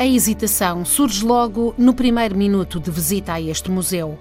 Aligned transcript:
A 0.00 0.06
hesitação 0.06 0.84
surge 0.84 1.24
logo 1.24 1.74
no 1.76 1.92
primeiro 1.92 2.36
minuto 2.36 2.78
de 2.78 2.88
visita 2.88 3.32
a 3.32 3.40
este 3.40 3.68
museu. 3.68 4.16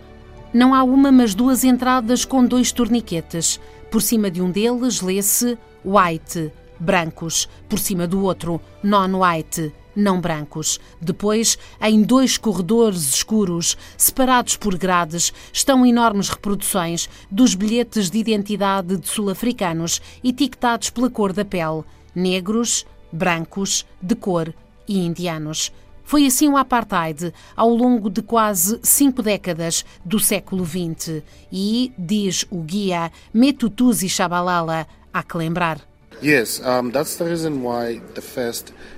Não 0.51 0.73
há 0.73 0.81
uma, 0.81 1.11
mas 1.11 1.35
duas 1.35 1.63
entradas 1.63 2.25
com 2.25 2.43
dois 2.43 2.71
torniquetes. 2.71 3.59
Por 3.91 4.01
cima 4.01 4.31
de 4.31 4.41
um 4.41 4.49
deles 4.49 5.01
lê-se 5.01 5.55
White, 5.85 6.51
brancos. 6.79 7.47
Por 7.69 7.77
cima 7.77 8.07
do 8.07 8.23
outro, 8.23 8.59
Non-White, 8.81 9.71
não 9.95 10.19
brancos. 10.19 10.79
Depois, 10.99 11.59
em 11.79 12.01
dois 12.01 12.39
corredores 12.39 13.13
escuros, 13.13 13.77
separados 13.95 14.57
por 14.57 14.75
grades, 14.79 15.31
estão 15.53 15.85
enormes 15.85 16.29
reproduções 16.29 17.07
dos 17.29 17.53
bilhetes 17.53 18.09
de 18.09 18.17
identidade 18.17 18.97
de 18.97 19.07
sul-africanos, 19.07 20.01
etiquetados 20.23 20.89
pela 20.89 21.11
cor 21.11 21.31
da 21.31 21.45
pele: 21.45 21.83
negros, 22.15 22.83
brancos, 23.13 23.85
de 24.01 24.15
cor 24.15 24.51
e 24.87 24.99
indianos. 24.99 25.71
Foi 26.03 26.25
assim 26.25 26.47
o 26.47 26.55
apartheid 26.55 27.33
ao 27.55 27.69
longo 27.69 28.09
de 28.09 28.21
quase 28.21 28.79
cinco 28.81 29.21
décadas 29.21 29.83
do 30.05 30.19
século 30.19 30.65
XX. 30.65 31.21
E, 31.51 31.91
diz 31.97 32.45
o 32.49 32.61
guia 32.61 33.11
Metutuzi 33.33 34.07
Shabalala, 34.07 34.87
há 35.13 35.21
que 35.21 35.37
lembrar. 35.37 35.81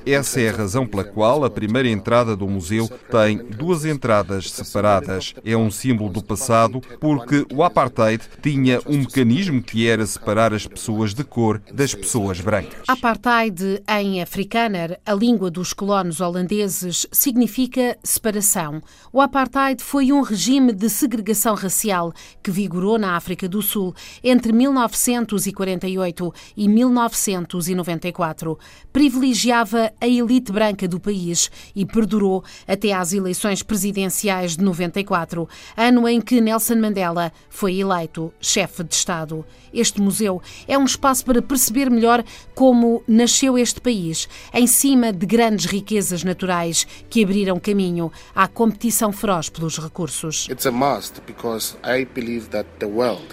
Essa 0.05 0.39
é 0.39 0.49
a 0.49 0.55
razão 0.55 0.87
pela 0.87 1.03
qual 1.03 1.43
a 1.43 1.49
primeira 1.49 1.89
entrada 1.89 2.35
do 2.35 2.47
museu 2.47 2.89
tem 3.11 3.37
duas 3.37 3.83
entradas 3.83 4.49
separadas. 4.51 5.33
É 5.43 5.55
um 5.55 5.69
símbolo 5.69 6.09
do 6.09 6.23
passado 6.23 6.81
porque 6.99 7.45
o 7.53 7.61
apartheid 7.61 8.23
tinha 8.41 8.79
um 8.85 8.99
mecanismo 8.99 9.61
que 9.61 9.87
era 9.87 10.05
separar 10.05 10.53
as 10.53 10.65
pessoas 10.65 11.13
de 11.13 11.23
cor 11.25 11.61
das 11.73 11.93
pessoas 11.93 12.39
brancas. 12.39 12.83
Apartheid 12.87 13.83
em 13.87 14.21
afrikaner, 14.21 14.99
a 15.05 15.13
língua 15.13 15.51
dos 15.51 15.73
colonos 15.73 16.21
holandeses, 16.21 17.05
significa 17.11 17.97
separação. 18.01 18.81
O 19.11 19.19
apartheid 19.19 19.83
foi 19.83 20.13
um 20.13 20.21
regime 20.21 20.71
de 20.71 20.89
segregação 20.89 21.53
racial 21.53 22.13
que 22.41 22.49
vigorou 22.49 22.97
na 22.97 23.17
África 23.17 23.47
do 23.49 23.61
Sul 23.61 23.93
entre 24.23 24.53
1948 24.53 26.33
e 26.55 26.67
19 26.67 27.08
1994. 27.15 28.57
Privilegiava 28.91 29.91
a 29.99 30.07
elite 30.07 30.51
branca 30.51 30.87
do 30.87 30.99
país 30.99 31.49
e 31.75 31.85
perdurou 31.85 32.43
até 32.67 32.93
às 32.93 33.13
eleições 33.13 33.63
presidenciais 33.63 34.55
de 34.57 34.63
94, 34.63 35.47
ano 35.75 36.07
em 36.07 36.19
que 36.21 36.41
Nelson 36.41 36.75
Mandela 36.75 37.31
foi 37.49 37.79
eleito 37.79 38.33
chefe 38.39 38.83
de 38.83 38.93
Estado. 38.95 39.45
Este 39.73 40.01
museu 40.01 40.41
é 40.67 40.77
um 40.77 40.85
espaço 40.85 41.23
para 41.25 41.41
perceber 41.41 41.89
melhor 41.89 42.23
como 42.55 43.03
nasceu 43.07 43.57
este 43.57 43.79
país, 43.79 44.27
em 44.53 44.67
cima 44.67 45.13
de 45.13 45.25
grandes 45.25 45.65
riquezas 45.65 46.23
naturais 46.23 46.85
que 47.09 47.23
abriram 47.23 47.59
caminho 47.59 48.11
à 48.35 48.47
competição 48.47 49.11
feroz 49.11 49.49
pelos 49.49 49.77
recursos. 49.77 50.47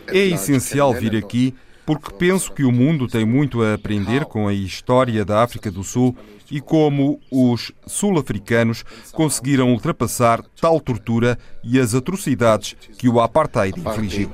É 0.09 0.27
essencial 0.27 0.93
vir 0.93 1.17
aqui 1.17 1.55
porque 1.87 2.13
penso 2.13 2.53
que 2.53 2.65
o 2.65 2.73
mundo 2.73 3.07
tem 3.07 3.25
muito 3.25 3.63
a 3.63 3.75
aprender 3.75 4.25
com 4.25 4.49
a 4.49 4.53
história 4.53 5.25
da 5.25 5.43
África 5.43 5.71
do 5.71 5.85
Sul 5.85 6.17
e 6.51 6.61
como 6.61 7.21
os 7.31 7.73
sul-africanos 7.87 8.85
conseguiram 9.13 9.71
ultrapassar 9.73 10.43
tal 10.61 10.81
tortura 10.81 11.39
e 11.63 11.79
as 11.79 11.95
atrocidades 11.95 12.77
que 12.99 13.09
o 13.09 13.21
apartheid 13.21 13.79
infligiu. 13.79 14.31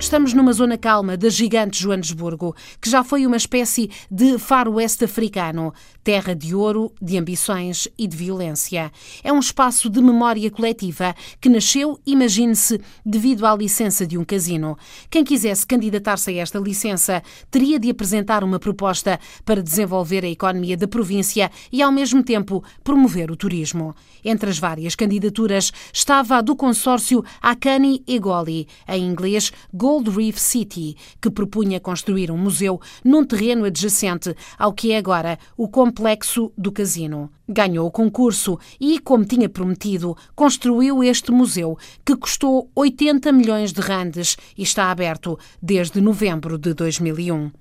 Estamos 0.00 0.32
numa 0.32 0.52
zona 0.52 0.78
calma 0.78 1.16
da 1.16 1.28
gigante 1.28 1.82
Joanesburgo, 1.82 2.54
que 2.80 2.88
já 2.88 3.02
foi 3.02 3.26
uma 3.26 3.36
espécie 3.36 3.90
de 4.08 4.38
faroeste 4.38 5.04
africano, 5.04 5.74
terra 6.04 6.34
de 6.34 6.54
ouro, 6.54 6.92
de 7.02 7.18
ambições 7.18 7.88
e 7.98 8.06
de 8.06 8.16
violência. 8.16 8.92
É 9.24 9.32
um 9.32 9.40
espaço 9.40 9.90
de 9.90 10.00
memória 10.00 10.50
coletiva 10.52 11.14
que 11.40 11.48
nasceu, 11.48 11.98
imagine-se, 12.06 12.80
devido 13.04 13.44
à 13.44 13.54
licença 13.56 14.06
de 14.06 14.16
um 14.16 14.24
casino. 14.24 14.78
Quem 15.10 15.24
quisesse 15.24 15.66
candidatar-se 15.66 16.30
a 16.30 16.42
esta 16.42 16.60
licença 16.60 17.20
teria 17.50 17.78
de 17.78 17.90
apresentar 17.90 18.44
uma 18.44 18.60
proposta 18.60 19.18
para 19.44 19.62
desenvolver 19.62 20.24
a 20.24 20.28
economia 20.28 20.76
da 20.76 20.86
província 20.86 21.50
e, 21.72 21.82
ao 21.82 21.90
mesmo 21.90 22.22
tempo, 22.22 22.62
promover 22.84 23.32
o 23.32 23.36
turismo. 23.36 23.94
Entre 24.24 24.48
as 24.48 24.58
várias 24.58 24.94
candidaturas 24.94 25.72
estava 25.92 26.36
a 26.36 26.40
do 26.40 26.54
consórcio 26.54 27.24
Akani 27.42 28.02
Egoli, 28.06 28.68
em 28.88 29.04
inglês 29.04 29.52
Gold 29.88 30.10
Reef 30.10 30.38
City, 30.38 30.98
que 31.18 31.30
propunha 31.30 31.80
construir 31.80 32.30
um 32.30 32.36
museu 32.36 32.78
num 33.02 33.24
terreno 33.24 33.64
adjacente 33.64 34.36
ao 34.58 34.74
que 34.74 34.92
é 34.92 34.98
agora 34.98 35.38
o 35.56 35.66
complexo 35.66 36.52
do 36.58 36.70
casino. 36.70 37.30
Ganhou 37.48 37.86
o 37.86 37.90
concurso 37.90 38.58
e, 38.78 38.98
como 38.98 39.24
tinha 39.24 39.48
prometido, 39.48 40.16
construiu 40.34 41.02
este 41.02 41.32
museu, 41.32 41.78
que 42.04 42.14
custou 42.14 42.70
80 42.74 43.32
milhões 43.32 43.72
de 43.72 43.80
randes 43.80 44.36
e 44.56 44.62
está 44.62 44.90
aberto 44.90 45.38
desde 45.62 46.00
novembro 46.00 46.58
de 46.58 46.74
2001. 46.74 47.46
Uh, 47.46 47.52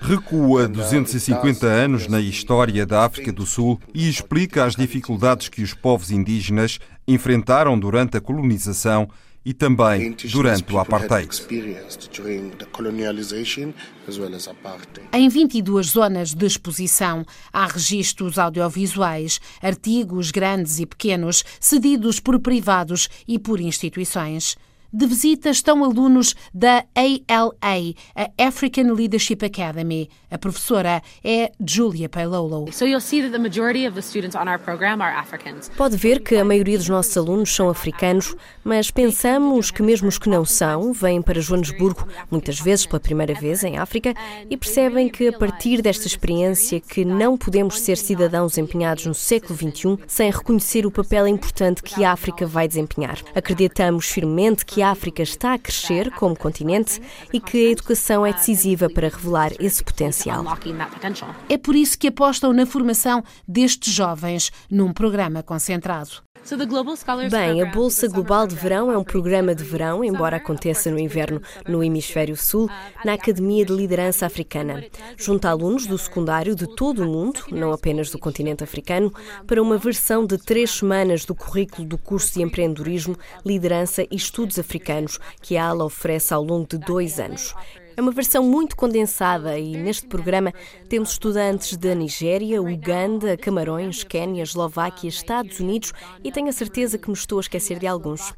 Recua 0.00 0.68
250 0.68 1.66
uh, 1.66 1.68
anos 1.68 2.08
na 2.08 2.20
história 2.20 2.86
da 2.86 3.04
África 3.04 3.32
do 3.32 3.46
Sul 3.46 3.80
e 3.94 4.08
explica 4.08 4.64
as 4.64 4.76
dificuldades 4.76 5.48
que 5.48 5.62
os 5.62 5.74
povos 5.74 6.10
indígenas 6.10 6.78
enfrentaram 7.06 7.78
durante 7.78 8.16
a 8.16 8.20
colonização 8.20 9.08
e 9.46 9.54
também 9.54 10.16
durante 10.32 10.74
o 10.74 10.78
apartheid. 10.80 11.28
Em 15.12 15.28
22 15.28 15.86
zonas 15.86 16.34
de 16.34 16.44
exposição 16.44 17.24
há 17.52 17.66
registros 17.66 18.40
audiovisuais, 18.40 19.40
artigos 19.62 20.32
grandes 20.32 20.80
e 20.80 20.86
pequenos, 20.86 21.44
cedidos 21.60 22.18
por 22.18 22.40
privados 22.40 23.08
e 23.28 23.38
por 23.38 23.60
instituições. 23.60 24.56
De 24.92 25.06
visita 25.06 25.50
estão 25.50 25.84
alunos 25.84 26.34
da 26.54 26.84
ALA, 26.94 27.94
a 28.14 28.46
African 28.46 28.92
Leadership 28.92 29.38
Academy. 29.44 30.08
A 30.30 30.38
professora 30.38 31.02
é 31.24 31.50
Julia 31.64 32.08
Pailolo. 32.08 32.66
Pode 35.76 35.96
ver 35.96 36.20
que 36.20 36.36
a 36.36 36.44
maioria 36.44 36.78
dos 36.78 36.88
nossos 36.88 37.16
alunos 37.16 37.54
são 37.54 37.68
africanos, 37.68 38.34
mas 38.64 38.90
pensamos 38.90 39.70
que 39.70 39.82
mesmo 39.82 40.08
os 40.08 40.18
que 40.18 40.28
não 40.28 40.44
são 40.44 40.92
vêm 40.92 41.20
para 41.20 41.40
Joanesburgo, 41.40 42.06
muitas 42.30 42.60
vezes 42.60 42.86
pela 42.86 43.00
primeira 43.00 43.34
vez 43.34 43.64
em 43.64 43.78
África, 43.78 44.14
e 44.48 44.56
percebem 44.56 45.08
que 45.08 45.28
a 45.28 45.32
partir 45.32 45.82
desta 45.82 46.06
experiência 46.06 46.80
que 46.80 47.04
não 47.04 47.36
podemos 47.36 47.80
ser 47.80 47.96
cidadãos 47.96 48.56
empenhados 48.56 49.06
no 49.06 49.14
século 49.14 49.56
XXI 49.58 49.98
sem 50.06 50.30
reconhecer 50.30 50.86
o 50.86 50.90
papel 50.90 51.26
importante 51.26 51.82
que 51.82 52.04
a 52.04 52.12
África 52.12 52.46
vai 52.46 52.68
desempenhar. 52.68 53.18
Acreditamos 53.34 54.06
firmemente 54.06 54.64
que 54.64 54.75
a 54.82 54.90
África 54.90 55.22
está 55.22 55.54
a 55.54 55.58
crescer 55.58 56.10
como 56.12 56.36
continente 56.36 57.00
e 57.32 57.40
que 57.40 57.68
a 57.68 57.70
educação 57.70 58.26
é 58.26 58.32
decisiva 58.32 58.88
para 58.88 59.08
revelar 59.08 59.52
esse 59.60 59.82
potencial. 59.82 60.44
É 61.48 61.58
por 61.58 61.74
isso 61.74 61.98
que 61.98 62.08
apostam 62.08 62.52
na 62.52 62.66
formação 62.66 63.22
destes 63.46 63.92
jovens 63.92 64.50
num 64.70 64.92
programa 64.92 65.42
concentrado. 65.42 66.25
Bem, 67.28 67.60
a 67.60 67.66
Bolsa 67.66 68.06
Global 68.06 68.46
de 68.46 68.54
Verão 68.54 68.92
é 68.92 68.96
um 68.96 69.02
programa 69.02 69.52
de 69.52 69.64
verão, 69.64 70.04
embora 70.04 70.36
aconteça 70.36 70.90
no 70.92 70.98
inverno 70.98 71.42
no 71.66 71.82
Hemisfério 71.82 72.36
Sul, 72.36 72.70
na 73.04 73.14
Academia 73.14 73.64
de 73.64 73.72
Liderança 73.72 74.26
Africana. 74.26 74.84
Junta 75.16 75.50
alunos 75.50 75.86
do 75.86 75.98
secundário 75.98 76.54
de 76.54 76.68
todo 76.76 77.02
o 77.02 77.06
mundo, 77.06 77.40
não 77.50 77.72
apenas 77.72 78.10
do 78.10 78.18
continente 78.18 78.62
africano, 78.62 79.12
para 79.44 79.60
uma 79.60 79.76
versão 79.76 80.24
de 80.24 80.38
três 80.38 80.70
semanas 80.70 81.24
do 81.24 81.34
currículo 81.34 81.86
do 81.86 81.98
curso 81.98 82.34
de 82.34 82.42
empreendedorismo, 82.42 83.16
liderança 83.44 84.04
e 84.04 84.14
estudos 84.14 84.58
africanos, 84.58 85.18
que 85.42 85.56
a 85.56 85.68
ALA 85.68 85.84
oferece 85.84 86.32
ao 86.32 86.44
longo 86.44 86.68
de 86.68 86.78
dois 86.78 87.18
anos. 87.18 87.54
É 87.96 88.00
uma 88.02 88.12
versão 88.12 88.42
muito 88.42 88.76
condensada 88.76 89.58
e 89.58 89.74
neste 89.76 90.06
programa 90.06 90.52
temos 90.88 91.12
estudantes 91.12 91.76
da 91.78 91.94
Nigéria, 91.94 92.60
Uganda, 92.60 93.36
Camarões, 93.38 94.04
Quénia, 94.04 94.42
Eslováquia, 94.42 95.08
Estados 95.08 95.60
Unidos 95.60 95.92
e 96.22 96.30
tenho 96.30 96.48
a 96.48 96.52
certeza 96.52 96.98
que 96.98 97.08
me 97.08 97.14
estou 97.14 97.38
a 97.38 97.40
esquecer 97.40 97.78
de 97.78 97.86
alguns. 97.86 98.34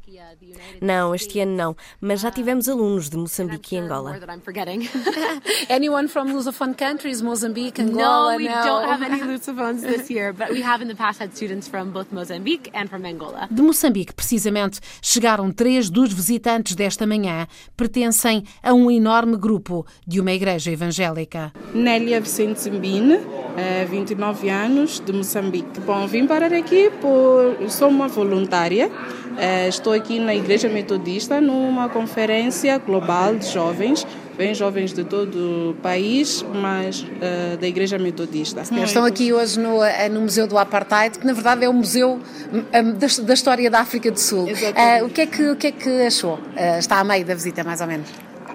Não, 0.81 1.13
este 1.13 1.39
ano 1.39 1.55
não, 1.55 1.75
mas 1.99 2.21
já 2.21 2.31
tivemos 2.31 2.67
alunos 2.69 3.09
de 3.09 3.17
Moçambique 3.17 3.75
e 3.75 3.79
Angola. 3.79 4.19
Anyone 5.69 6.07
from 6.07 6.33
Lusophone 6.33 6.73
countries, 6.73 7.21
Mozambique, 7.21 7.81
Angola? 7.81 8.31
No, 8.33 8.37
we 8.37 8.47
don't 8.47 8.85
have 8.85 9.03
any 9.03 9.21
Lusophones 9.23 9.81
this 9.81 10.09
year, 10.09 10.33
but 10.33 10.49
we 10.51 10.61
have 10.63 10.83
in 10.83 10.87
the 10.87 10.95
past 10.95 11.21
had 11.21 11.35
students 11.35 11.67
from 11.67 11.91
both 11.91 12.11
Mozambique 12.11 12.69
and 12.73 12.87
from 12.87 13.05
Angola. 13.05 13.47
De 13.51 13.61
Moçambique, 13.61 14.13
precisamente, 14.13 14.79
chegaram 15.01 15.51
três 15.51 15.89
dos 15.89 16.13
visitantes 16.13 16.75
desta 16.75 17.05
manhã. 17.05 17.47
Pertencem 17.75 18.43
a 18.63 18.73
um 18.73 18.89
enorme 18.89 19.37
grupo 19.37 19.85
de 20.07 20.19
uma 20.19 20.31
igreja 20.31 20.71
evangélica. 20.71 21.51
Nélia 21.73 22.21
Vicente 22.21 22.61
Zimbine, 22.61 23.19
é, 23.59 23.85
29 23.85 24.49
anos, 24.49 24.99
de 24.99 25.11
Moçambique. 25.11 25.79
Bom, 25.81 26.07
vim 26.07 26.25
parar 26.25 26.53
aqui 26.53 26.89
por. 27.01 27.69
Sou 27.69 27.89
uma 27.89 28.07
voluntária. 28.07 28.89
É, 29.37 29.67
estou 29.67 29.93
aqui 29.93 30.19
na 30.19 30.33
Igreja 30.33 30.69
Metodista 30.69 31.39
numa 31.39 31.89
conferência 31.89 32.77
global 32.77 33.35
de 33.35 33.47
jovens 33.47 34.05
vêm 34.37 34.55
jovens 34.55 34.93
de 34.93 35.03
todo 35.03 35.71
o 35.71 35.73
país, 35.83 36.45
mas 36.61 37.01
uh, 37.01 37.57
da 37.59 37.67
Igreja 37.67 37.99
Metodista. 37.99 38.61
Estão 38.61 39.03
aqui 39.03 39.33
hoje 39.33 39.59
no, 39.59 39.79
no 40.09 40.21
Museu 40.21 40.47
do 40.47 40.57
Apartheid, 40.57 41.19
que 41.19 41.27
na 41.27 41.33
verdade 41.33 41.65
é 41.65 41.67
o 41.67 41.73
museu 41.73 42.21
um, 42.53 42.93
da, 42.93 43.07
da, 43.21 43.33
história 43.33 43.69
da 43.69 43.81
África 43.81 44.09
do 44.09 44.17
Sul. 44.17 44.45
Uh, 44.45 45.05
o, 45.05 45.09
que 45.09 45.21
é 45.21 45.25
que, 45.25 45.49
o 45.49 45.55
que 45.57 45.67
é 45.67 45.71
que 45.73 45.89
achou? 46.03 46.35
Uh, 46.35 46.79
está 46.79 46.99
a 46.99 47.03
meio 47.03 47.25
da 47.25 47.35
visita, 47.35 47.65
mais 47.65 47.81
ou 47.81 47.87
menos? 47.87 48.07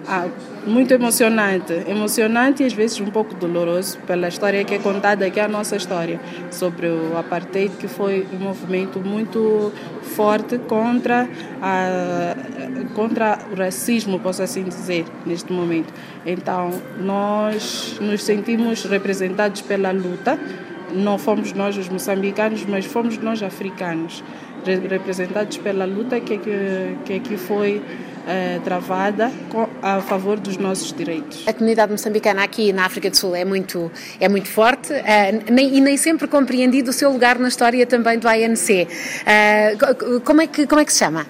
Ah, 0.07 0.27
muito 0.65 0.93
emocionante, 0.93 1.73
emocionante 1.87 2.63
e 2.63 2.65
às 2.65 2.73
vezes 2.73 2.99
um 2.99 3.11
pouco 3.11 3.35
doloroso 3.35 3.97
pela 3.99 4.27
história 4.27 4.63
que 4.63 4.75
é 4.75 4.79
contada, 4.79 5.29
que 5.29 5.39
é 5.39 5.43
a 5.43 5.47
nossa 5.47 5.75
história 5.75 6.19
sobre 6.51 6.87
o 6.87 7.17
apartheid, 7.17 7.75
que 7.77 7.87
foi 7.87 8.25
um 8.33 8.37
movimento 8.37 8.99
muito 8.99 9.71
forte 10.01 10.57
contra 10.57 11.27
a, 11.61 12.35
contra 12.93 13.39
o 13.51 13.55
racismo, 13.55 14.19
posso 14.19 14.41
assim 14.41 14.63
dizer, 14.63 15.05
neste 15.25 15.51
momento. 15.51 15.93
Então, 16.25 16.71
nós 16.99 17.97
nos 18.01 18.23
sentimos 18.23 18.83
representados 18.85 19.61
pela 19.61 19.91
luta. 19.91 20.39
Não 20.93 21.17
fomos 21.17 21.51
nós 21.51 21.77
os 21.77 21.89
moçambicanos, 21.89 22.65
mas 22.65 22.85
fomos 22.85 23.17
nós 23.17 23.43
africanos, 23.43 24.23
representados 24.89 25.57
pela 25.57 25.85
luta 25.85 26.19
que, 26.19 26.37
que, 26.37 26.97
que 27.03 27.13
aqui 27.13 27.37
foi 27.37 27.81
uh, 28.25 28.59
travada 28.61 29.31
a 29.81 30.01
favor 30.01 30.39
dos 30.39 30.57
nossos 30.57 30.91
direitos. 30.91 31.47
A 31.47 31.53
comunidade 31.53 31.91
moçambicana 31.91 32.43
aqui 32.43 32.73
na 32.73 32.85
África 32.85 33.09
do 33.09 33.15
Sul 33.15 33.35
é 33.35 33.45
muito, 33.45 33.91
é 34.19 34.27
muito 34.27 34.49
forte 34.49 34.91
uh, 34.91 35.51
nem, 35.51 35.77
e 35.77 35.81
nem 35.81 35.97
sempre 35.97 36.27
compreendido 36.27 36.89
o 36.89 36.93
seu 36.93 37.11
lugar 37.11 37.39
na 37.39 37.47
história 37.47 37.85
também 37.85 38.19
do 38.19 38.27
ANC. 38.27 38.87
Uh, 38.87 40.21
como, 40.21 40.41
é 40.41 40.47
que, 40.47 40.67
como 40.67 40.81
é 40.81 40.85
que 40.85 40.93
se 40.93 40.99
chama? 40.99 41.25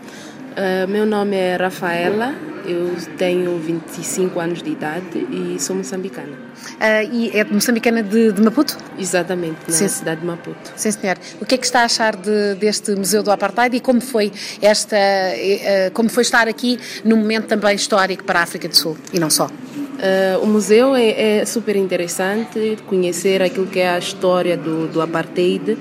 meu 0.88 1.06
nome 1.06 1.36
é 1.36 1.58
Rafaela, 1.58 2.34
eu 2.68 2.96
tenho 3.18 3.58
25 3.58 4.40
anos 4.40 4.62
de 4.62 4.72
idade 4.72 5.18
e 5.32 5.58
sou 5.60 5.76
moçambicana. 5.76 6.34
Uh, 6.76 7.14
e 7.14 7.32
é 7.34 7.44
moçambicana 7.44 8.02
de, 8.02 8.32
de 8.32 8.42
Maputo? 8.42 8.78
Exatamente, 8.98 9.58
na 9.68 9.74
Sim. 9.74 9.88
cidade 9.88 10.22
de 10.22 10.28
Maputo. 10.28 10.74
Sim, 10.76 10.92
senhor. 10.92 11.18
O 11.40 11.46
que 11.46 11.56
é 11.56 11.58
que 11.58 11.66
está 11.66 11.82
a 11.82 11.86
achar 11.86 12.16
de, 12.16 12.56
deste 12.56 12.96
Museu 12.96 13.22
do 13.22 13.32
Apartheid 13.32 13.76
e 13.76 13.80
como 13.80 14.02
foi, 14.02 14.32
esta, 14.62 14.96
uh, 14.96 15.92
como 15.94 16.10
foi 16.10 16.24
estar 16.24 16.48
aqui 16.48 16.80
num 17.04 17.18
momento 17.18 17.48
também 17.48 17.76
histórico 17.76 18.24
para 18.24 18.40
a 18.40 18.44
África 18.44 18.68
do 18.68 18.76
Sul 18.76 18.98
e 19.14 19.20
não 19.20 19.30
só? 19.30 19.46
Uh, 19.48 20.44
o 20.44 20.46
museu 20.46 20.94
é, 20.94 21.40
é, 21.40 21.46
super 21.46 21.76
interessante, 21.76 22.78
conhecer 22.86 23.42
aquilo 23.42 23.66
que 23.66 23.80
é 23.80 23.90
a 23.90 23.98
história 23.98 24.58
do, 24.58 24.88
do 24.88 25.02
apartheid, 25.02 25.78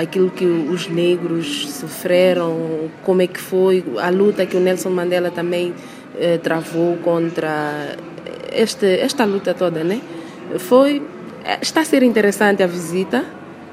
aquilo 0.00 0.30
que 0.30 0.44
os 0.44 0.88
negros 0.88 1.70
sofreram, 1.72 2.90
como 3.02 3.22
é 3.22 3.26
que 3.26 3.40
foi 3.40 3.82
a 3.98 4.10
luta 4.10 4.44
que 4.44 4.56
o 4.56 4.60
Nelson 4.60 4.90
Mandela 4.90 5.30
também 5.30 5.72
eh, 6.18 6.38
travou 6.38 6.96
contra 6.98 7.96
este, 8.52 9.00
esta 9.00 9.24
luta 9.24 9.54
toda, 9.54 9.82
né? 9.82 10.00
Foi, 10.58 11.02
está 11.60 11.80
a 11.80 11.84
ser 11.84 12.02
interessante 12.02 12.62
a 12.62 12.66
visita 12.66 13.24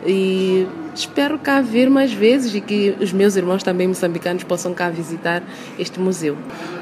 e 0.06 0.68
espero 0.96 1.38
cá 1.40 1.62
vir 1.62 1.90
mais 1.90 2.12
vezes 2.12 2.54
e 2.56 2.62
que 2.62 2.96
os 3.00 3.14
meus 3.14 3.36
irmãos 3.36 3.64
também 3.64 3.88
moçambicanos 3.88 4.44
possam 4.44 4.74
cá 4.74 4.90
visitar 4.90 5.44
este 5.78 6.00
museu. 6.00 6.38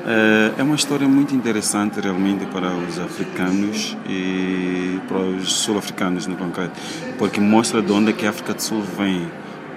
É, 0.06 0.62
é 0.62 0.64
uma 0.64 0.76
história 0.76 1.08
muito 1.08 1.36
interessante 1.36 2.00
realmente 2.00 2.46
para 2.48 2.72
os 2.72 3.00
africanos 3.00 3.98
e 4.08 5.00
para 5.08 5.18
os 5.18 5.52
sul-africanos 5.52 6.28
no 6.28 6.36
concreto, 6.36 6.80
porque 7.18 7.40
mostra 7.40 7.82
de 7.82 7.92
onde 7.92 8.12
é 8.12 8.14
que 8.14 8.26
a 8.26 8.30
África 8.30 8.54
do 8.54 8.62
Sul 8.62 8.82
vem 8.98 9.28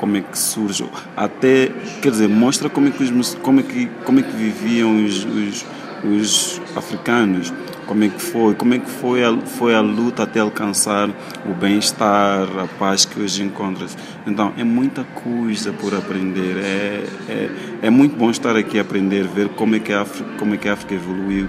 como 0.02 0.16
é 0.16 0.20
que 0.20 0.36
surge, 0.36 0.84
até, 1.16 1.70
quer 2.02 2.10
dizer, 2.10 2.28
mostra 2.28 2.68
como 2.68 2.88
é 2.88 2.90
que, 2.90 3.04
os, 3.04 3.36
como 3.36 3.60
é 3.60 3.62
que, 3.62 3.86
como 4.04 4.18
é 4.18 4.22
que 4.24 4.32
viviam 4.32 5.04
os, 5.04 5.24
os, 5.24 5.64
os 6.02 6.60
africanos 6.74 7.52
como 7.86 8.04
é 8.04 8.08
que 8.08 8.20
foi, 8.20 8.54
como 8.54 8.74
é 8.74 8.78
que 8.78 8.88
foi 8.88 9.24
a, 9.24 9.36
foi 9.42 9.74
a 9.74 9.80
luta 9.80 10.22
até 10.22 10.40
alcançar 10.40 11.10
o 11.44 11.52
bem-estar, 11.52 12.48
a 12.58 12.66
paz 12.78 13.04
que 13.04 13.20
hoje 13.20 13.42
encontras. 13.42 13.96
Então 14.26 14.52
é 14.56 14.64
muita 14.64 15.04
coisa 15.04 15.72
por 15.72 15.94
aprender, 15.94 16.56
é, 16.56 17.04
é, 17.28 17.50
é 17.82 17.90
muito 17.90 18.16
bom 18.16 18.30
estar 18.30 18.56
aqui 18.56 18.78
a 18.78 18.82
aprender, 18.82 19.26
ver 19.26 19.48
como 19.50 19.74
é 19.74 19.80
que 19.80 19.92
a 19.92 20.02
África, 20.02 20.30
como 20.38 20.54
é 20.54 20.56
que 20.56 20.68
a 20.68 20.72
África 20.72 20.94
evoluiu, 20.94 21.48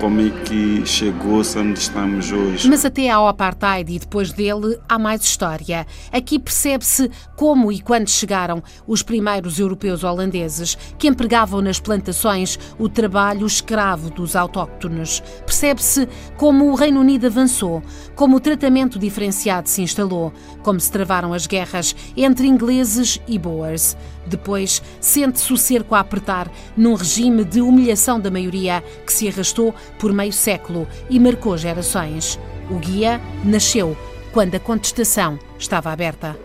como 0.00 0.18
é 0.18 0.30
que 0.30 0.84
chegou-se 0.86 1.58
onde 1.58 1.78
estamos 1.78 2.32
hoje. 2.32 2.66
Mas 2.70 2.86
até 2.86 3.10
ao 3.10 3.28
apartheid 3.28 3.92
e 3.92 3.98
depois 3.98 4.32
dele 4.32 4.78
há 4.88 4.98
mais 4.98 5.22
história. 5.22 5.86
Aqui 6.10 6.38
percebe-se 6.38 7.10
como 7.36 7.70
e 7.70 7.82
quando 7.82 8.08
chegaram 8.08 8.62
os 8.86 9.02
primeiros 9.02 9.58
europeus 9.58 10.02
holandeses 10.02 10.74
que 10.96 11.06
empregavam 11.06 11.60
nas 11.60 11.78
plantações 11.78 12.58
o 12.78 12.88
trabalho 12.88 13.46
escravo 13.46 14.08
dos 14.08 14.34
autóctones. 14.34 15.22
Percebe-se 15.44 16.08
como 16.38 16.70
o 16.70 16.74
Reino 16.74 17.00
Unido 17.00 17.26
avançou, 17.26 17.82
como 18.14 18.36
o 18.36 18.40
tratamento 18.40 18.98
diferenciado 18.98 19.68
se 19.68 19.82
instalou, 19.82 20.32
como 20.62 20.80
se 20.80 20.90
travaram 20.90 21.34
as 21.34 21.46
guerras 21.46 21.94
entre 22.16 22.46
ingleses 22.46 23.20
e 23.28 23.38
boers. 23.38 23.94
Depois, 24.26 24.82
sente-se 25.00 25.52
o 25.52 25.56
cerco 25.56 25.94
a 25.94 26.00
apertar 26.00 26.50
num 26.76 26.94
regime 26.94 27.44
de 27.44 27.60
humilhação 27.60 28.18
da 28.18 28.30
maioria 28.30 28.82
que 29.04 29.12
se 29.12 29.28
arrastou 29.28 29.74
por 29.98 30.12
meio 30.12 30.32
século 30.32 30.86
e 31.10 31.20
marcou 31.20 31.56
gerações. 31.56 32.38
O 32.70 32.76
guia 32.76 33.20
nasceu 33.44 33.96
quando 34.32 34.54
a 34.56 34.60
contestação 34.60 35.38
estava 35.58 35.92
aberta. 35.92 36.36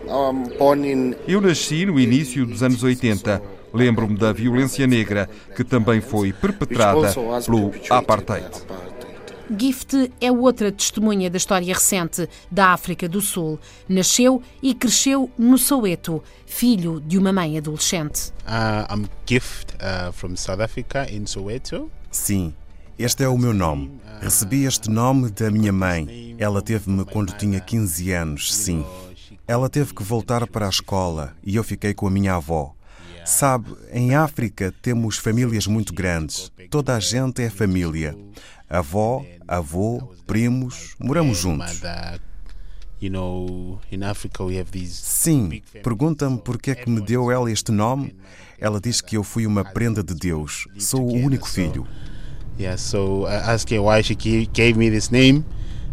Eu 1.26 1.40
nasci 1.40 1.84
no 1.86 1.98
início 1.98 2.46
dos 2.46 2.62
anos 2.62 2.82
80. 2.82 3.42
Lembro-me 3.72 4.16
da 4.16 4.32
violência 4.32 4.86
negra 4.86 5.28
que 5.56 5.64
também 5.64 6.00
foi 6.00 6.32
perpetrada 6.32 7.12
pelo 7.44 7.72
apartheid. 7.88 8.50
Gift 9.58 10.12
é 10.20 10.30
outra 10.30 10.70
testemunha 10.70 11.28
da 11.28 11.36
história 11.36 11.74
recente 11.74 12.28
da 12.50 12.68
África 12.68 13.08
do 13.08 13.20
Sul. 13.20 13.58
Nasceu 13.88 14.42
e 14.62 14.74
cresceu 14.74 15.30
no 15.36 15.58
Soweto, 15.58 16.22
filho 16.46 17.00
de 17.00 17.18
uma 17.18 17.32
mãe 17.32 17.58
adolescente. 17.58 18.32
Uh, 18.46 18.94
I'm 18.94 19.08
Gift 19.26 19.74
uh, 19.74 20.12
from 20.12 20.36
South 20.36 20.60
Africa 20.60 21.06
in 21.10 21.26
Soweto. 21.26 21.90
Sim, 22.10 22.54
este 22.98 23.24
é 23.24 23.28
o 23.28 23.38
meu 23.38 23.52
nome. 23.52 23.90
Recebi 24.20 24.64
este 24.64 24.90
nome 24.90 25.30
da 25.30 25.50
minha 25.50 25.72
mãe. 25.72 26.36
Ela 26.38 26.60
teve-me 26.60 27.04
quando 27.04 27.32
tinha 27.32 27.58
15 27.58 28.12
anos, 28.12 28.54
sim. 28.54 28.84
Ela 29.48 29.68
teve 29.68 29.94
que 29.94 30.02
voltar 30.02 30.46
para 30.46 30.66
a 30.66 30.68
escola 30.68 31.34
e 31.42 31.56
eu 31.56 31.64
fiquei 31.64 31.92
com 31.94 32.06
a 32.06 32.10
minha 32.10 32.34
avó. 32.34 32.74
Sabe, 33.24 33.74
em 33.92 34.14
África 34.14 34.72
temos 34.82 35.18
famílias 35.18 35.66
muito 35.66 35.92
grandes. 35.92 36.50
Toda 36.70 36.96
a 36.96 37.00
gente 37.00 37.42
é 37.42 37.50
família. 37.50 38.16
Avó, 38.68 39.24
avô, 39.46 40.14
primos, 40.26 40.94
moramos 40.98 41.38
juntos. 41.38 41.80
Sim, 44.86 45.62
pergunta-me 45.82 46.38
por 46.38 46.60
que 46.60 46.70
é 46.70 46.74
que 46.74 46.90
me 46.90 47.00
deu 47.00 47.30
ela 47.30 47.50
este 47.50 47.72
nome. 47.72 48.14
Ela 48.58 48.78
diz 48.78 49.00
que 49.00 49.16
eu 49.16 49.24
fui 49.24 49.46
uma 49.46 49.64
prenda 49.64 50.02
de 50.02 50.14
Deus. 50.14 50.68
Sou 50.78 51.00
o 51.00 51.14
único 51.14 51.48
filho. 51.48 51.86
Yeah, 52.58 52.76
so 52.76 53.26
I 53.26 53.54
asked 53.54 53.70
her 53.74 53.80
why 53.80 54.02
she 54.02 54.14
gave 54.14 54.74
me 54.76 54.90
this 54.90 55.10
name 55.10 55.46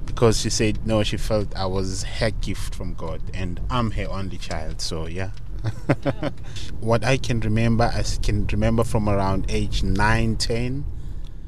because 0.06 0.42
she 0.42 0.50
said 0.50 0.78
no, 0.86 1.02
she 1.02 1.18
felt 1.18 1.56
I 1.56 1.66
was 1.66 2.04
her 2.20 2.30
gift 2.42 2.76
from 2.76 2.94
God 2.94 3.22
and 3.34 3.62
I'm 3.70 3.92
her 3.92 4.10
only 4.10 4.38
child. 4.38 4.82
So 4.82 5.08
yeah. 5.08 5.32
what 6.82 7.06
I 7.06 7.18
can 7.18 7.40
remember, 7.40 7.86
I 7.86 8.04
can 8.22 8.46
remember 8.52 8.86
from 8.86 9.10
around 9.10 9.46
age 9.50 9.84
9, 9.84 10.36
10. 10.36 10.84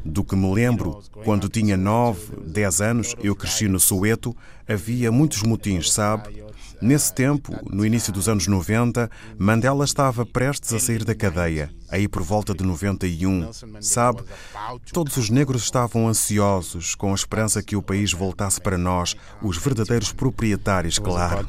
Do 0.04 0.24
que 0.24 0.36
me 0.36 0.54
lembro, 0.54 1.02
quando 1.26 1.50
tinha 1.50 1.76
9, 1.76 2.38
10 2.48 2.82
anos, 2.82 3.16
eu 3.22 3.36
cresci 3.36 3.68
no 3.68 3.80
Soweto, 3.80 4.36
havia 4.68 5.12
muitos 5.12 5.44
motins, 5.44 5.92
sabe? 5.92 6.44
Nesse 6.82 7.14
tempo, 7.14 7.54
no 7.70 7.86
início 7.86 8.14
dos 8.14 8.30
anos 8.30 8.48
90, 8.48 9.12
Mandela 9.38 9.84
estava 9.84 10.26
prestes 10.26 10.72
a 10.72 10.80
sair 10.80 11.04
da 11.04 11.14
cadeia, 11.14 11.70
aí 11.90 12.08
por 12.08 12.24
volta 12.24 12.54
de 12.54 12.64
91. 12.64 13.50
Sabe, 13.82 14.22
todos 14.94 15.18
os 15.18 15.30
negros 15.30 15.64
estavam 15.64 16.08
ansiosos, 16.08 16.96
com 16.96 17.12
a 17.12 17.16
esperança 17.16 17.62
que 17.62 17.76
o 17.76 17.82
país 17.82 18.14
voltasse 18.14 18.62
para 18.62 18.78
nós, 18.78 19.14
os 19.42 19.58
verdadeiros 19.58 20.14
proprietários, 20.14 20.98
claro. 20.98 21.46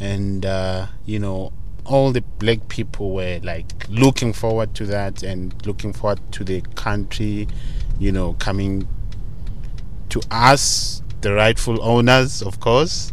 And, 0.00 0.44
uh, 0.44 0.86
you 1.04 1.18
know, 1.18 1.52
all 1.84 2.12
the 2.12 2.20
black 2.38 2.68
people 2.68 3.12
were 3.12 3.40
like 3.42 3.86
looking 3.88 4.32
forward 4.32 4.74
to 4.74 4.86
that 4.86 5.22
and 5.22 5.54
looking 5.66 5.92
forward 5.92 6.20
to 6.32 6.44
the 6.44 6.60
country, 6.74 7.48
you 7.98 8.12
know, 8.12 8.34
coming 8.34 8.86
to 10.08 10.20
us, 10.30 11.02
the 11.20 11.32
rightful 11.32 11.82
owners, 11.82 12.42
of 12.42 12.60
course. 12.60 13.12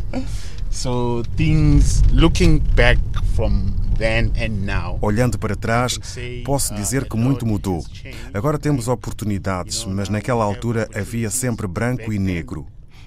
so 0.70 1.22
things 1.36 2.04
looking 2.12 2.58
back 2.58 2.98
from 3.34 3.74
then 3.96 4.32
and 4.36 4.64
now. 4.66 4.98
Olhando 5.00 5.38
para 5.38 5.56
trás, 5.56 5.98
posso 6.44 6.74
dizer 6.74 7.08
que 7.08 7.16
muito 7.16 7.46
mudou. 7.46 7.84
Agora 8.32 8.58
temos 8.58 8.88
oportunidades, 8.88 9.84
mas 9.84 10.08
naquela 10.08 10.44
altura 10.44 10.88
havia 10.94 11.30
sempre 11.30 11.66
branco 11.66 12.12
e 12.12 12.18
negro. 12.18 12.66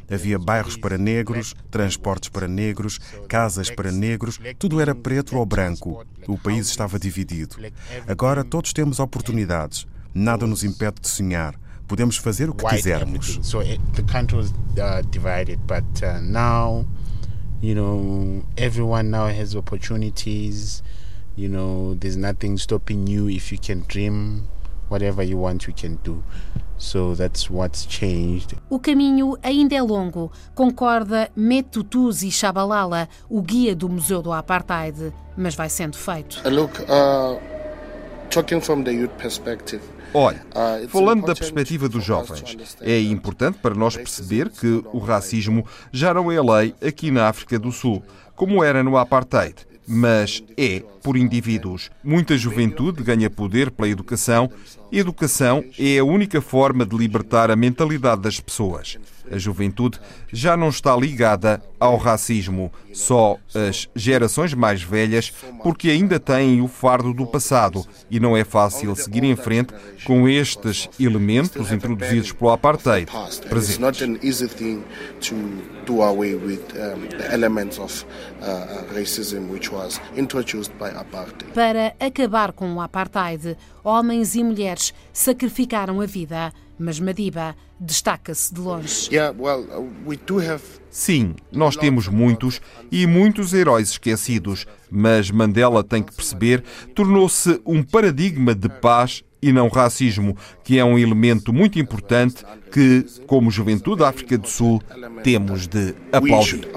Havia 0.10 0.40
bairros 0.40 0.78
para 0.78 0.98
negros, 0.98 1.54
transportes 1.70 2.30
para 2.30 2.48
negros, 2.48 3.00
casas 3.28 3.70
para 3.70 3.92
negros, 3.92 4.40
tudo 4.58 4.80
era 4.80 4.96
preto 4.96 5.38
ou 5.38 5.46
branco. 5.46 6.06
O 6.28 6.38
país 6.38 6.68
estava 6.68 6.98
dividido. 6.98 7.58
Agora 8.08 8.44
todos 8.44 8.72
temos 8.72 9.00
oportunidades. 9.00 9.86
Nada 10.14 10.48
nos 10.48 10.64
impede 10.64 11.02
de 11.02 11.10
sonhar. 11.10 11.56
Podemos 11.88 12.18
fazer 12.18 12.50
o 12.50 12.54
que 12.54 12.66
quisermos. 12.68 13.40
So 13.44 13.62
the 13.94 14.04
country 14.04 14.38
was 14.38 14.52
uh, 14.78 15.02
divided, 15.10 15.60
but 15.68 15.86
uh, 16.04 16.20
now, 16.22 16.86
you 17.62 17.76
know, 17.76 18.44
everyone 18.58 19.10
now 19.10 19.28
has 19.28 19.56
opportunities. 19.56 20.84
You 21.38 21.50
know, 21.50 21.96
there's 21.96 22.18
nothing 22.18 22.58
stopping 22.58 23.08
you 23.08 23.30
if 23.30 23.52
you 23.52 23.60
can 23.60 23.86
dream 23.88 24.48
whatever 24.90 25.24
you 25.24 25.38
want 25.38 25.68
you 25.68 25.74
can 25.74 25.98
do. 26.04 26.24
So 26.78 27.16
that's 27.16 27.50
what's 27.50 27.86
changed. 27.88 28.56
O 28.70 28.80
caminho 28.80 29.38
ainda 29.42 29.76
é 29.76 29.82
longo, 29.82 30.32
concorda 30.54 31.30
Metutuzi 31.36 32.32
Shabalala, 32.32 33.10
o 33.30 33.42
guia 33.42 33.76
do 33.76 33.90
Museu 33.90 34.22
do 34.22 34.32
Apartheid, 34.32 35.14
mas 35.36 35.56
vai 35.56 35.70
sendo 35.70 35.98
feito. 35.98 36.42
Look, 36.48 36.80
uh, 36.84 37.40
talking 38.30 38.62
from 38.62 38.84
the 38.84 38.92
youth 38.92 39.12
perspective, 39.18 39.82
Olha, 40.14 40.42
uh, 40.56 40.88
falando 40.88 41.26
da 41.26 41.36
perspectiva 41.36 41.90
dos 41.90 42.04
jovens, 42.04 42.78
é 42.82 43.00
importante 43.02 43.58
para 43.60 43.76
nós 43.76 43.96
perceber 43.96 44.50
que 44.50 44.84
o 44.94 45.00
racismo 45.00 45.66
já 45.92 46.14
não 46.14 46.32
é 46.32 46.42
lei 46.42 46.74
aqui 46.82 47.12
na 47.12 47.28
África 47.28 47.60
do 47.60 47.72
Sul, 47.72 48.02
como 48.36 48.64
era 48.64 48.84
no 48.84 48.98
Apartheid 48.98 49.68
mas 49.88 50.44
é 50.58 50.84
por 51.02 51.16
indivíduos. 51.16 51.90
Muita 52.04 52.38
juventude 52.38 53.02
ganha 53.02 53.30
poder 53.30 53.72
pela 53.72 53.88
educação. 53.88 54.52
Educação 54.92 55.64
é 55.80 56.00
a 56.00 56.04
única 56.04 56.42
forma 56.42 56.86
de 56.86 56.96
libertar 56.98 57.50
a 57.50 57.56
mentalidade 57.56 58.22
das 58.22 58.40
pessoas. 58.40 58.98
A 59.32 59.38
juventude 59.38 60.00
já 60.32 60.56
não 60.56 60.70
está 60.70 60.96
ligada 60.96 61.62
ao 61.80 61.98
racismo, 61.98 62.72
só 62.94 63.38
as 63.54 63.88
gerações 63.96 64.54
mais 64.54 64.82
velhas, 64.82 65.32
porque 65.64 65.90
ainda 65.90 66.20
têm 66.20 66.62
o 66.62 66.68
fardo 66.68 67.14
do 67.14 67.26
passado. 67.26 67.86
E 68.10 68.20
não 68.20 68.36
é 68.36 68.44
fácil 68.44 68.96
seguir 68.96 69.24
em 69.24 69.36
frente 69.36 69.74
com 70.06 70.28
estes 70.28 70.90
elementos 71.00 71.72
introduzidos 71.72 72.32
pelo 72.32 72.52
apartheid 72.52 73.12
presentes. 73.50 73.80
Para 81.54 81.96
acabar 82.00 82.52
com 82.52 82.74
o 82.74 82.82
apartheid, 82.82 83.58
homens 83.84 84.36
e 84.36 84.44
mulheres 84.44 84.94
sacrificaram 85.14 86.02
a 86.02 86.06
vida 86.06 86.54
mas 86.80 87.00
Madiba 87.00 87.56
destaca-se 87.80 88.54
de 88.54 88.60
longe. 88.60 89.10
Sim, 90.90 91.36
nós 91.52 91.76
temos 91.76 92.08
muitos 92.08 92.62
e 92.92 93.06
muitos 93.06 93.54
heróis 93.54 93.90
esquecidos, 93.90 94.66
mas 94.90 95.30
Mandela 95.30 95.84
tem 95.84 96.02
que 96.02 96.14
perceber, 96.14 96.64
tornou-se 96.96 97.62
um 97.66 97.84
paradigma 97.84 98.56
de 98.56 98.70
paz 98.70 99.24
e 99.42 99.52
não 99.52 99.68
racismo, 99.68 100.36
que 100.64 100.80
é 100.80 100.84
um 100.84 100.98
elemento 100.98 101.54
muito 101.54 101.78
importante 101.78 102.44
que, 102.72 103.06
como 103.28 103.52
Juventude 103.52 104.00
da 104.00 104.10
África 104.10 104.38
do 104.38 104.48
Sul, 104.48 104.82
temos 105.24 105.68
de 105.68 105.94
aplaudir. 106.12 106.68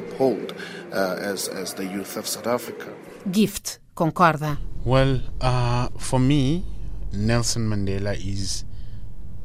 Gift 3.32 3.80
concorda. 3.94 4.58
Well, 4.84 5.20
uh, 5.42 5.98
for 5.98 6.18
me, 6.18 6.64
Nelson 7.12 7.60
Mandela 7.60 8.14
is 8.14 8.64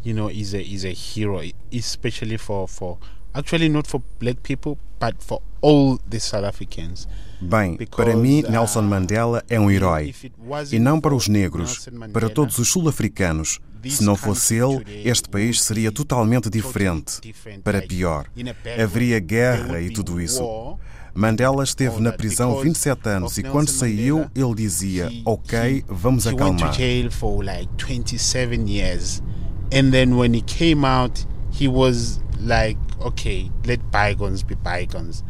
you 0.06 0.14
know, 0.14 0.30
is 0.30 0.54
a 0.54 0.62
is 0.62 0.86
a 0.86 0.94
hero, 0.94 1.42
especially 1.72 2.38
for 2.38 2.68
for 2.68 2.98
actually 3.34 3.68
not 3.68 3.88
for 3.88 4.02
black 4.20 4.42
people, 4.44 4.78
but 5.00 5.16
for 5.22 5.42
all 5.62 5.98
the 6.10 6.20
South 6.20 6.46
Africans. 6.46 7.08
Bem, 7.42 7.78
para 7.92 8.16
mim, 8.16 8.44
uh, 8.44 8.52
Nelson 8.52 8.84
Mandela 8.84 9.44
é 9.50 9.60
um 9.60 9.70
herói. 9.70 10.14
E 10.72 10.80
não 10.80 11.02
para 11.02 11.14
os 11.14 11.28
negros, 11.28 11.90
para 12.14 12.30
todos 12.30 12.58
os 12.60 12.70
sul-africanos. 12.70 13.60
Se 13.88 14.04
não 14.04 14.16
fosse 14.16 14.56
ele, 14.56 14.84
este 15.08 15.30
país 15.30 15.62
seria 15.62 15.92
totalmente 15.92 16.50
diferente. 16.50 17.20
Para 17.64 17.84
pior. 17.84 18.26
Haveria 18.82 19.20
guerra 19.20 19.80
e 19.80 19.92
tudo 19.92 20.20
isso. 20.20 20.44
Mandela 21.14 21.64
esteve 21.64 22.02
na 22.02 22.12
prisão 22.12 22.60
27 22.60 23.08
anos 23.10 23.38
e 23.38 23.44
quando 23.44 23.70
saiu, 23.70 24.26
ele 24.36 24.56
dizia: 24.56 25.12
Ok, 25.24 25.86
vamos 25.88 26.26
acalmar. 26.26 26.76
And 29.72 29.94
then 29.94 30.18
when 30.18 30.34
he 30.34 30.42
came 30.42 30.86
out, 30.86 31.26
he 31.52 31.68
was 31.68 32.20
like, 32.40 32.78
okay, 33.02 33.52
let 33.66 33.92
bygones 33.92 34.44
be 34.44 34.56
bygones. 34.56 35.24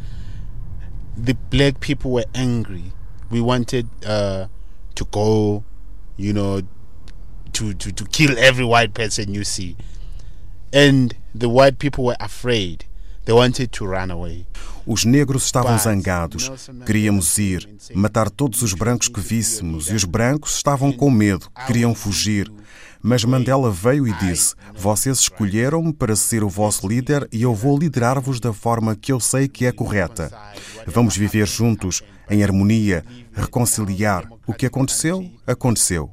The 1.18 1.34
black 1.50 1.80
people 1.80 2.12
were 2.12 2.26
angry. 2.34 2.92
We 3.30 3.42
wanted 3.42 3.88
uh, 4.06 4.48
to 4.96 5.06
go, 5.06 5.64
you 6.18 6.34
know, 6.34 6.62
to, 7.54 7.74
to, 7.74 7.92
to 7.92 8.06
kill 8.06 8.38
every 8.38 8.66
white 8.66 8.94
person 8.94 9.34
you 9.34 9.44
see. 9.44 9.78
And 10.74 11.16
the 11.34 11.48
white 11.48 11.80
people 11.80 12.04
were 12.04 12.18
afraid. 12.20 12.86
Os 14.86 15.04
negros 15.04 15.46
estavam 15.46 15.78
zangados. 15.80 16.52
Queríamos 16.86 17.38
ir, 17.40 17.68
matar 17.96 18.30
todos 18.30 18.62
os 18.62 18.74
brancos 18.74 19.08
que 19.08 19.20
víssemos, 19.20 19.90
e 19.90 19.96
os 19.96 20.04
brancos 20.04 20.56
estavam 20.56 20.92
com 20.92 21.10
medo, 21.10 21.50
queriam 21.66 21.96
fugir. 21.96 22.52
Mas 23.02 23.24
Mandela 23.24 23.72
veio 23.72 24.08
e 24.08 24.14
disse: 24.14 24.54
Vocês 24.76 25.20
escolheram-me 25.20 25.94
para 25.94 26.16
ser 26.16 26.44
o 26.44 26.50
vosso 26.50 26.88
líder 26.88 27.28
e 27.32 27.42
eu 27.42 27.54
vou 27.54 27.78
liderar-vos 27.78 28.40
da 28.40 28.54
forma 28.54 28.96
que 28.96 29.12
eu 29.12 29.20
sei 29.20 29.48
que 29.48 29.66
é 29.66 29.72
correta. 29.72 30.32
Vamos 30.88 31.18
viver 31.18 31.48
juntos, 31.48 32.02
em 32.30 32.44
harmonia, 32.44 33.04
reconciliar. 33.32 34.28
O 34.48 34.54
que 34.54 34.66
aconteceu, 34.66 35.24
aconteceu. 35.46 36.12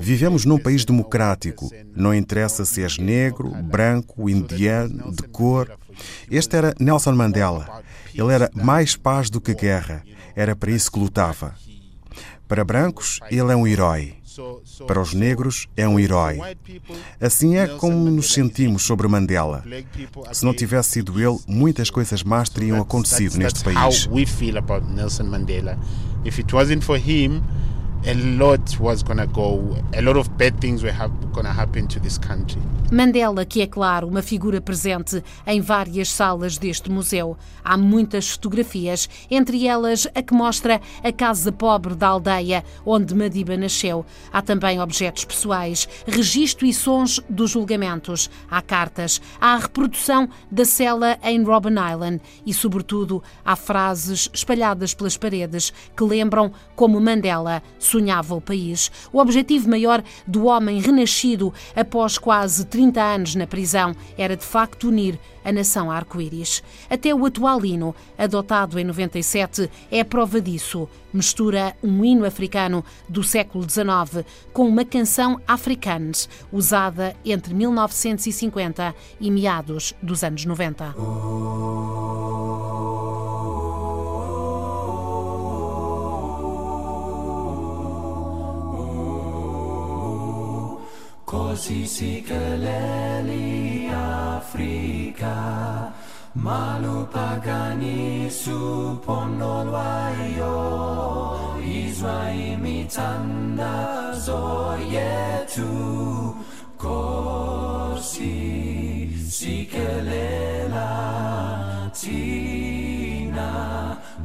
Vivemos 0.00 0.44
num 0.44 0.58
país 0.58 0.84
democrático. 0.84 1.70
Não 1.94 2.14
interessa 2.14 2.64
se 2.64 2.82
és 2.82 2.98
negro, 2.98 3.50
branco, 3.50 4.28
indiano, 4.28 5.12
de 5.12 5.22
cor. 5.28 5.70
Este 6.30 6.56
era 6.56 6.74
Nelson 6.78 7.12
Mandela. 7.12 7.82
Ele 8.14 8.32
era 8.32 8.50
mais 8.54 8.96
paz 8.96 9.30
do 9.30 9.40
que 9.40 9.54
guerra. 9.54 10.02
Era 10.36 10.54
para 10.54 10.70
isso 10.70 10.90
que 10.90 10.98
lutava. 10.98 11.54
Para 12.46 12.64
brancos, 12.64 13.20
ele 13.30 13.52
é 13.52 13.56
um 13.56 13.66
herói. 13.66 14.16
Para 14.86 15.00
os 15.00 15.14
negros, 15.14 15.68
é 15.76 15.86
um 15.86 15.98
herói. 15.98 16.40
Assim 17.20 17.56
é 17.56 17.68
como 17.68 18.10
nos 18.10 18.32
sentimos 18.32 18.82
sobre 18.82 19.06
Mandela. 19.06 19.64
Se 20.32 20.44
não 20.44 20.52
tivesse 20.52 20.90
sido 20.90 21.20
ele, 21.20 21.38
muitas 21.46 21.88
coisas 21.88 22.22
más 22.22 22.48
teriam 22.48 22.80
acontecido 22.80 23.36
neste 23.38 23.62
país. 23.62 24.08
A 28.06 28.12
lot 28.12 28.78
was 28.80 29.02
gonna 29.02 29.26
go, 29.26 29.78
a 29.96 30.02
lot 30.02 30.18
of 30.18 30.28
bad 30.36 30.60
things 30.60 30.82
were 30.82 30.92
gonna 31.32 31.50
happen 31.50 31.86
to 31.88 31.98
this 31.98 32.18
country. 32.18 32.60
Mandela, 32.92 33.46
que 33.46 33.62
é 33.62 33.66
claro 33.66 34.06
uma 34.06 34.20
figura 34.20 34.60
presente 34.60 35.24
em 35.46 35.60
várias 35.60 36.10
salas 36.10 36.58
deste 36.58 36.90
museu. 36.90 37.34
Há 37.64 37.78
muitas 37.78 38.30
fotografias, 38.32 39.08
entre 39.30 39.66
elas 39.66 40.06
a 40.14 40.22
que 40.22 40.34
mostra 40.34 40.82
a 41.02 41.10
casa 41.10 41.50
pobre 41.50 41.94
da 41.94 42.08
aldeia 42.08 42.62
onde 42.84 43.14
Madiba 43.14 43.56
nasceu. 43.56 44.04
Há 44.30 44.42
também 44.42 44.80
objetos 44.80 45.24
pessoais, 45.24 45.88
registro 46.06 46.66
e 46.66 46.74
sons 46.74 47.20
dos 47.28 47.52
julgamentos. 47.52 48.30
Há 48.50 48.60
cartas, 48.60 49.20
há 49.40 49.54
a 49.54 49.58
reprodução 49.58 50.28
da 50.50 50.66
cela 50.66 51.18
em 51.24 51.42
Robben 51.42 51.74
Island 51.92 52.20
e, 52.44 52.52
sobretudo, 52.52 53.22
há 53.42 53.56
frases 53.56 54.28
espalhadas 54.32 54.92
pelas 54.92 55.16
paredes 55.16 55.72
que 55.96 56.04
lembram 56.04 56.52
como 56.76 57.00
Mandela 57.00 57.62
sonhava 57.94 58.34
o 58.34 58.40
país. 58.40 58.90
O 59.12 59.20
objetivo 59.20 59.70
maior 59.70 60.02
do 60.26 60.46
homem 60.46 60.80
renascido 60.80 61.54
após 61.76 62.18
quase 62.18 62.66
30 62.66 63.00
anos 63.00 63.34
na 63.36 63.46
prisão 63.46 63.94
era 64.18 64.36
de 64.36 64.44
facto 64.44 64.88
unir 64.88 65.18
a 65.44 65.52
nação 65.52 65.90
arco-íris. 65.90 66.62
Até 66.90 67.14
o 67.14 67.24
atual 67.24 67.64
hino, 67.64 67.94
adotado 68.18 68.80
em 68.80 68.84
97, 68.84 69.70
é 69.90 70.02
prova 70.02 70.40
disso. 70.40 70.88
Mistura 71.12 71.76
um 71.82 72.04
hino 72.04 72.24
africano 72.24 72.84
do 73.08 73.22
século 73.22 73.64
XIX 73.68 74.26
com 74.52 74.66
uma 74.66 74.84
canção 74.84 75.40
africanes, 75.46 76.28
usada 76.50 77.14
entre 77.24 77.54
1950 77.54 78.94
e 79.20 79.30
meados 79.30 79.94
dos 80.02 80.24
anos 80.24 80.44
90. 80.44 80.94
Kwa 91.34 91.56
sisi 91.56 92.22
keleli 92.22 93.88
Afrika 93.90 95.34
malupagani 96.34 98.30
supondolwayo 98.30 100.54
izwa 101.66 102.32
imitandazo 102.32 104.42
yetu 104.94 106.34
kosi 106.78 108.34
sikelela 109.30 110.90
tina 112.00 113.50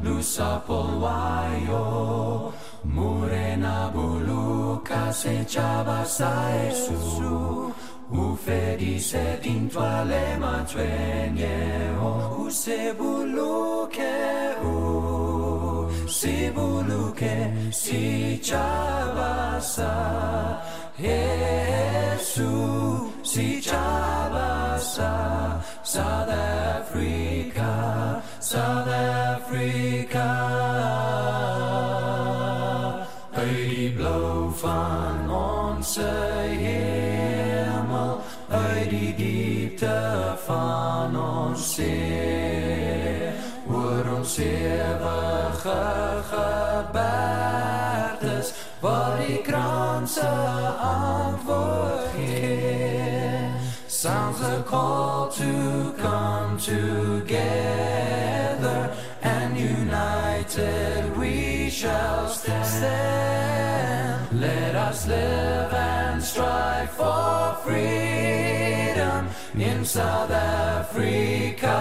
lusapolwayo 0.04 1.82
murena 2.84 3.90
bulu 3.94 4.49
se 5.12 5.44
ceava 5.44 6.04
saesu 6.04 7.72
Ufedise 8.10 9.38
din 9.42 9.68
toalema 9.68 10.64
tueneo 10.72 12.44
Usebuluke 12.46 14.18
u 14.64 15.88
si 16.08 16.50
bulu 16.54 17.12
ke 17.14 17.52
si 17.72 18.38
chavasa 18.42 19.92
Jesu 20.98 22.50
si 23.22 23.60
chavasa 23.60 25.60
South 25.82 26.28
Africa, 26.30 28.22
South 28.40 28.88
Africa. 28.88 31.09
Van 34.60 35.30
onze 35.30 36.10
hemel 36.46 38.20
Uit 38.48 38.90
die 38.90 39.14
diepte 39.14 40.34
van 40.44 41.16
ons 41.20 41.74
zeer 41.74 43.32
Oor 43.72 44.16
ons 44.16 44.36
eeuwige 44.36 45.82
gebergtes 46.32 47.52
Waar 48.80 49.16
die 49.26 49.40
kranse 49.40 50.28
antwoord 50.80 52.06
geeft 52.16 53.60
Sounds 53.86 54.40
a 54.40 54.62
call 54.62 55.30
to 55.30 55.92
come 55.96 56.56
together 56.58 57.30
and 59.22 59.58
united 59.58 61.16
we 61.18 61.68
shall 61.68 62.28
stand. 62.28 63.59
Let 64.32 64.76
us 64.76 65.08
live 65.08 65.74
and 65.74 66.22
strive 66.22 66.90
for 66.90 67.56
freedom 67.64 69.28
in 69.58 69.84
South 69.84 70.30
Africa. 70.30 71.76